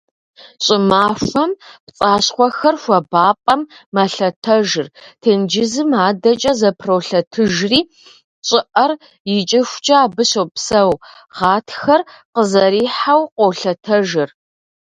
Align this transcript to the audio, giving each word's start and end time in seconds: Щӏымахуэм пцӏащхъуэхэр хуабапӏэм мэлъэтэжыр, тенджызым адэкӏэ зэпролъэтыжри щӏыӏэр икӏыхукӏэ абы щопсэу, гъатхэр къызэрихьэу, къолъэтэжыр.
Щӏымахуэм 0.63 1.51
пцӏащхъуэхэр 1.85 2.75
хуабапӏэм 2.81 3.61
мэлъэтэжыр, 3.93 4.87
тенджызым 5.21 5.91
адэкӏэ 6.05 6.51
зэпролъэтыжри 6.59 7.79
щӏыӏэр 8.47 8.91
икӏыхукӏэ 9.37 9.95
абы 10.03 10.23
щопсэу, 10.29 10.91
гъатхэр 11.35 12.01
къызэрихьэу, 12.33 13.21
къолъэтэжыр. 13.37 14.29